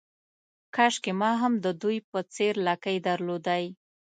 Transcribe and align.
کاشکې 0.75 1.11
ما 1.21 1.31
هم 1.41 1.53
د 1.65 1.67
دوی 1.81 1.97
په 2.09 2.19
څېر 2.33 2.53
لکۍ 2.67 2.97
درلودای. 3.07 3.63